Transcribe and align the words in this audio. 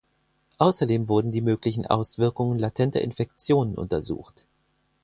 Außerdem 0.57 1.09
wurden 1.09 1.31
die 1.31 1.41
möglichen 1.41 1.85
Auswirkungen 1.85 2.57
latenter 2.57 3.01
Infektionen 3.01 3.75
untersucht. 3.75 4.47